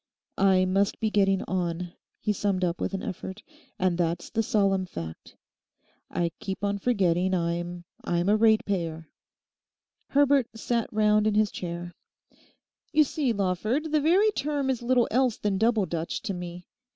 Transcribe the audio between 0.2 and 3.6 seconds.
'I must be getting on,' he summed up with an effort,